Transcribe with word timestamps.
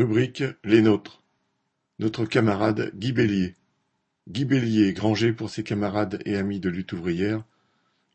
Rubrique 0.00 0.44
Les 0.64 0.80
nôtres. 0.80 1.22
Notre 1.98 2.24
camarade 2.24 2.90
Guy 2.94 3.12
Bélier. 3.12 3.54
Guy 4.30 4.46
Bélier, 4.46 4.94
grangé 4.94 5.34
pour 5.34 5.50
ses 5.50 5.62
camarades 5.62 6.22
et 6.24 6.36
amis 6.36 6.58
de 6.58 6.70
lutte 6.70 6.94
ouvrière, 6.94 7.44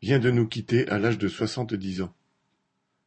vient 0.02 0.18
de 0.18 0.32
nous 0.32 0.48
quitter 0.48 0.88
à 0.88 0.98
l'âge 0.98 1.16
de 1.16 1.28
soixante-dix 1.28 2.02
ans. 2.02 2.12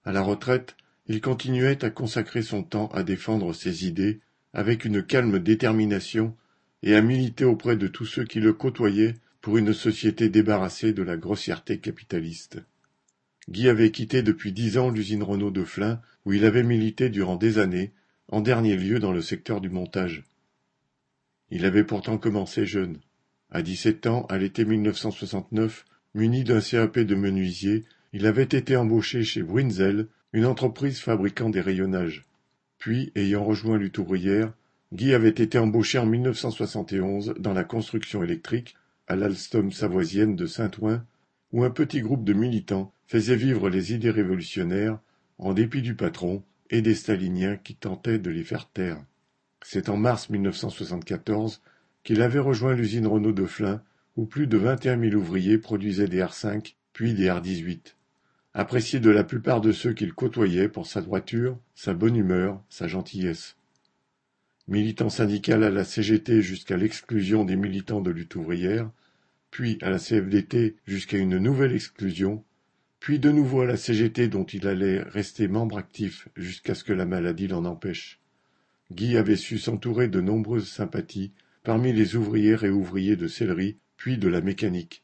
À 0.05 0.13
la 0.13 0.21
retraite, 0.21 0.77
il 1.07 1.19
continuait 1.19 1.83
à 1.83 1.89
consacrer 1.89 2.41
son 2.41 2.63
temps 2.63 2.87
à 2.93 3.03
défendre 3.03 3.51
ses 3.51 3.85
idées 3.85 4.21
avec 4.53 4.85
une 4.85 5.03
calme 5.03 5.39
détermination 5.39 6.33
et 6.81 6.95
à 6.95 7.01
militer 7.01 7.43
auprès 7.43 7.75
de 7.75 7.87
tous 7.87 8.05
ceux 8.05 8.23
qui 8.23 8.39
le 8.39 8.53
côtoyaient 8.53 9.15
pour 9.41 9.57
une 9.57 9.73
société 9.73 10.29
débarrassée 10.29 10.93
de 10.93 11.03
la 11.03 11.17
grossièreté 11.17 11.79
capitaliste. 11.79 12.59
Guy 13.49 13.67
avait 13.67 13.91
quitté 13.91 14.23
depuis 14.23 14.53
dix 14.53 14.77
ans 14.77 14.89
l'usine 14.89 15.23
Renault 15.23 15.51
de 15.51 15.65
Flins, 15.65 15.99
où 16.23 16.31
il 16.31 16.45
avait 16.45 16.63
milité 16.63 17.09
durant 17.09 17.35
des 17.35 17.57
années, 17.57 17.91
en 18.31 18.41
dernier 18.41 18.75
lieu 18.75 18.99
dans 18.99 19.11
le 19.11 19.21
secteur 19.21 19.61
du 19.61 19.69
montage. 19.69 20.23
Il 21.51 21.65
avait 21.65 21.83
pourtant 21.83 22.17
commencé 22.17 22.65
jeune. 22.65 22.99
À 23.49 23.61
dix-sept 23.61 24.05
ans, 24.05 24.25
à 24.29 24.37
l'été 24.37 24.65
1969, 24.65 25.85
muni 26.13 26.43
d'un 26.43 26.61
CAP 26.61 26.99
de 26.99 27.15
menuisier, 27.15 27.85
il 28.13 28.27
avait 28.27 28.43
été 28.43 28.75
embauché 28.75 29.23
chez 29.23 29.41
Bruinzel, 29.41 30.07
une 30.33 30.45
entreprise 30.45 30.99
fabriquant 30.99 31.49
des 31.49 31.61
rayonnages. 31.61 32.27
Puis, 32.77 33.11
ayant 33.15 33.43
rejoint 33.43 33.77
Lutte 33.77 33.99
Guy 34.91 35.13
avait 35.13 35.29
été 35.29 35.57
embauché 35.57 35.97
en 35.97 36.05
1971 36.05 37.35
dans 37.39 37.53
la 37.53 37.63
construction 37.63 38.23
électrique 38.23 38.75
à 39.07 39.15
l'Alstom 39.15 39.71
savoisienne 39.71 40.35
de 40.35 40.45
Saint-Ouen, 40.45 41.03
où 41.51 41.63
un 41.63 41.71
petit 41.71 42.01
groupe 42.01 42.23
de 42.23 42.33
militants 42.33 42.93
faisait 43.07 43.35
vivre 43.35 43.69
les 43.69 43.93
idées 43.93 44.11
révolutionnaires 44.11 44.99
en 45.39 45.53
dépit 45.53 45.81
du 45.81 45.95
patron 45.95 46.43
et 46.69 46.81
des 46.81 46.95
staliniens 46.95 47.57
qui 47.57 47.75
tentaient 47.75 48.19
de 48.19 48.29
les 48.29 48.43
faire 48.43 48.69
taire. 48.69 49.03
C'est 49.61 49.89
en 49.89 49.97
mars 49.97 50.29
1974 50.29 51.61
qu'il 52.03 52.21
avait 52.21 52.39
rejoint 52.39 52.73
l'usine 52.73 53.07
Renault 53.07 53.33
de 53.33 53.45
Flins, 53.45 53.81
où 54.15 54.25
plus 54.25 54.47
de 54.47 54.57
21 54.57 54.99
000 54.99 55.15
ouvriers 55.15 55.57
produisaient 55.57 56.07
des 56.07 56.21
R5 56.21 56.75
puis 56.93 57.13
des 57.13 57.27
R18. 57.27 57.95
Apprécié 58.53 58.99
de 58.99 59.09
la 59.09 59.23
plupart 59.23 59.61
de 59.61 59.71
ceux 59.71 59.93
qu'il 59.93 60.13
côtoyait 60.13 60.69
pour 60.69 60.87
sa 60.87 61.01
droiture, 61.01 61.57
sa 61.75 61.93
bonne 61.93 62.15
humeur, 62.15 62.61
sa 62.69 62.87
gentillesse. 62.87 63.55
Militant 64.67 65.09
syndical 65.09 65.63
à 65.63 65.69
la 65.69 65.83
CGT 65.83 66.41
jusqu'à 66.41 66.77
l'exclusion 66.77 67.45
des 67.45 67.55
militants 67.55 68.01
de 68.01 68.11
lutte 68.11 68.35
ouvrière, 68.35 68.89
puis 69.51 69.77
à 69.81 69.89
la 69.89 69.99
CFDT 69.99 70.75
jusqu'à 70.85 71.17
une 71.17 71.37
nouvelle 71.37 71.73
exclusion, 71.73 72.43
puis 72.99 73.19
de 73.19 73.31
nouveau 73.31 73.61
à 73.61 73.65
la 73.65 73.77
CGT 73.77 74.27
dont 74.27 74.43
il 74.43 74.67
allait 74.67 75.01
rester 75.01 75.47
membre 75.47 75.77
actif 75.77 76.27
jusqu'à 76.35 76.75
ce 76.75 76.83
que 76.83 76.93
la 76.93 77.05
maladie 77.05 77.47
l'en 77.47 77.65
empêche. 77.65 78.19
Guy 78.91 79.17
avait 79.17 79.35
su 79.35 79.57
s'entourer 79.57 80.07
de 80.07 80.19
nombreuses 80.19 80.69
sympathies 80.69 81.31
parmi 81.63 81.93
les 81.93 82.15
ouvrières 82.15 82.63
et 82.63 82.69
ouvriers 82.69 83.15
de 83.15 83.27
sellerie, 83.27 83.77
puis 83.97 84.17
de 84.17 84.27
la 84.27 84.41
mécanique. 84.41 85.03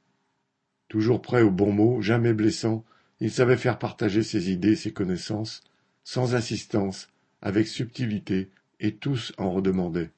Toujours 0.88 1.22
prêt 1.22 1.42
aux 1.42 1.52
bons 1.52 1.72
mots, 1.72 2.02
jamais 2.02 2.34
blessant, 2.34 2.86
il 3.20 3.32
savait 3.32 3.58
faire 3.58 3.80
partager 3.80 4.23
ses 4.23 4.52
idées, 4.52 4.76
ses 4.76 4.92
connaissances, 4.92 5.64
sans 6.04 6.36
insistance, 6.36 7.10
avec 7.42 7.68
subtilité, 7.68 8.50
et 8.80 8.96
tous 8.96 9.34
en 9.38 9.52
redemandaient. 9.52 10.12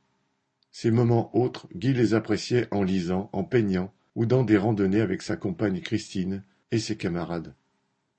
Ces 0.71 0.91
moments 0.91 1.35
autres, 1.35 1.67
Guy 1.75 1.93
les 1.93 2.13
appréciait 2.13 2.67
en 2.71 2.83
lisant, 2.83 3.29
en 3.33 3.43
peignant, 3.43 3.93
ou 4.15 4.25
dans 4.25 4.43
des 4.43 4.57
randonnées 4.57 5.01
avec 5.01 5.21
sa 5.21 5.35
compagne 5.35 5.81
Christine 5.81 6.43
et 6.71 6.79
ses 6.79 6.97
camarades. 6.97 7.53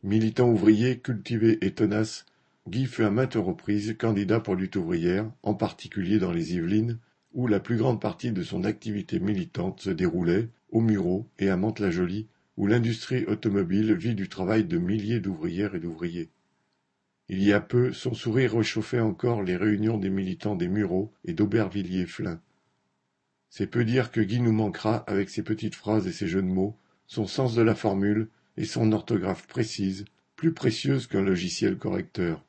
Militant 0.05 0.49
ouvrier, 0.49 1.01
cultivé 1.01 1.59
et 1.61 1.73
tenace, 1.73 2.25
Guy 2.69 2.87
fut 2.87 3.03
à 3.03 3.11
maintes 3.11 3.35
reprises 3.35 3.97
candidat 3.99 4.39
pour 4.39 4.55
lutte 4.55 4.77
ouvrière, 4.77 5.29
en 5.43 5.55
particulier 5.55 6.21
dans 6.21 6.31
les 6.31 6.55
Yvelines, 6.55 7.01
où 7.33 7.49
la 7.49 7.59
plus 7.59 7.77
grande 7.77 8.01
partie 8.01 8.31
de 8.31 8.45
son 8.45 8.63
activité 8.63 9.19
militante 9.19 9.81
se 9.81 9.91
déroulait, 9.91 10.51
au 10.71 10.81
Mureau 10.81 11.27
et 11.41 11.51
à 11.51 11.57
Mantes-la-Jolie, 11.57 12.29
où 12.57 12.69
l'industrie 12.69 13.25
automobile 13.25 13.93
vit 13.95 14.15
du 14.15 14.29
travail 14.29 14.65
de 14.65 14.79
milliers 14.79 15.19
d'ouvrières 15.19 15.75
et 15.75 15.81
d'ouvriers. 15.81 16.31
Il 17.29 17.43
y 17.43 17.53
a 17.53 17.61
peu, 17.61 17.93
son 17.93 18.15
sourire 18.15 18.57
réchauffait 18.57 19.01
encore 19.01 19.43
les 19.43 19.57
réunions 19.57 19.99
des 19.99 20.11
militants 20.11 20.55
des 20.55 20.69
Mureaux 20.69 21.13
et 21.25 21.33
d'Aubervilliers-Flins. 21.33 22.41
C'est 23.51 23.67
peu 23.67 23.85
dire 23.85 24.13
que 24.13 24.21
Guy 24.21 24.41
nous 24.41 24.53
manquera 24.53 24.99
avec 25.09 25.29
ses 25.29 25.43
petites 25.43 25.75
phrases 25.75 26.07
et 26.07 26.13
ses 26.13 26.29
jeux 26.29 26.43
de 26.43 26.47
mots, 26.47 26.77
son 27.09 27.27
sens 27.27 27.57
de 27.57 27.63
la 27.63 27.75
formule 27.75 28.29
et 28.59 28.65
son 28.65 28.91
orthographe 28.91 29.47
précise, 29.47 30.05
plus 30.35 30.53
précieuse 30.53 31.07
qu'un 31.07 31.23
logiciel 31.23 31.79
correcteur. 31.79 32.45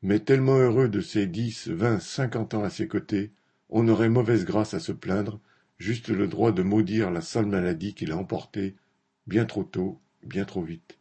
Mais 0.00 0.20
tellement 0.20 0.56
heureux 0.56 0.88
de 0.88 1.00
ses 1.00 1.26
dix, 1.26 1.66
vingt, 1.68 1.98
cinquante 1.98 2.54
ans 2.54 2.62
à 2.62 2.70
ses 2.70 2.86
côtés, 2.86 3.32
on 3.68 3.88
aurait 3.88 4.08
mauvaise 4.08 4.44
grâce 4.44 4.74
à 4.74 4.80
se 4.80 4.92
plaindre, 4.92 5.40
juste 5.78 6.08
le 6.08 6.28
droit 6.28 6.52
de 6.52 6.62
maudire 6.62 7.10
la 7.10 7.20
sale 7.20 7.46
maladie 7.46 7.94
qui 7.94 8.06
l'a 8.06 8.16
emporté, 8.16 8.76
bien 9.26 9.44
trop 9.44 9.64
tôt, 9.64 10.00
bien 10.22 10.44
trop 10.44 10.62
vite. 10.62 10.98